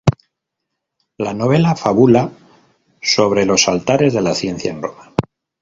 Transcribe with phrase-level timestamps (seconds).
[1.27, 2.25] La novela fabula
[3.13, 5.13] sobre los Altares de la ciencia, en Roma.